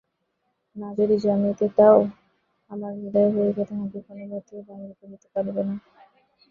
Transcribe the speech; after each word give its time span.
না 0.75 0.87
যদি 0.97 1.15
জানিতে 1.25 1.65
দাও, 1.77 1.99
আমার 2.71 2.91
হৃদয় 2.99 3.29
হইতে 3.35 3.63
তাহাকে 3.69 3.99
কোনোমতেই 4.07 4.61
বাহির 4.67 4.91
করিতে 4.99 5.27
পারিবে 5.33 5.61
না। 5.67 5.75